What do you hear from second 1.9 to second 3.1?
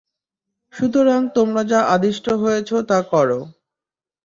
আদিষ্ট হয়েছ তা